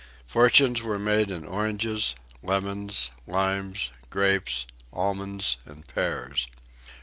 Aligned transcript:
Fortunes 0.25 0.81
were 0.81 0.97
made 0.97 1.29
in 1.29 1.45
oranges, 1.45 2.15
lemons, 2.41 3.11
limes, 3.27 3.91
grapes, 4.09 4.65
almonds 4.91 5.57
and 5.63 5.87
pears. 5.87 6.47